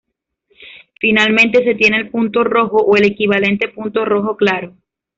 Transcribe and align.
Finalmente 0.99 1.63
se 1.63 1.75
tiene 1.75 1.97
el 1.97 2.09
punto 2.09 2.43
rojo 2.43 2.77
o 2.77 2.97
el 2.97 3.05
equivalente 3.05 3.67
punto 3.67 4.03
rojo 4.03 4.35
claro. 4.35 4.73